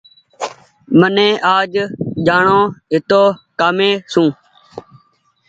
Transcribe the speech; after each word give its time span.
مني 0.99 1.27
آج 1.55 1.71
جآڻو 2.27 2.59
هيتو 2.91 3.23
ڪآمي 3.59 3.91
سون 4.11 4.27